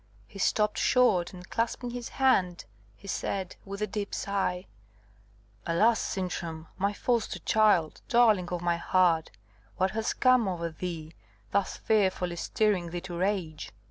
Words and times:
He 0.27 0.39
stopped 0.39 0.79
short, 0.79 1.31
and 1.31 1.47
clasping 1.47 1.91
his 1.91 2.09
hand, 2.09 2.65
he 2.95 3.07
said, 3.07 3.55
with 3.65 3.83
a 3.83 3.85
deep 3.85 4.15
sigh, 4.15 4.65
"Alas, 5.67 5.99
Sintram! 6.01 6.65
my 6.75 6.91
foster 6.91 7.37
child, 7.37 8.01
darling 8.09 8.49
of 8.49 8.63
my 8.63 8.77
heart, 8.77 9.29
what 9.77 9.91
has 9.91 10.15
come 10.15 10.47
over 10.47 10.71
thee, 10.71 11.13
thus 11.51 11.77
fearfully 11.77 12.35
stirring 12.37 12.89
thee 12.89 13.01
to 13.01 13.15
rage?" 13.15 13.71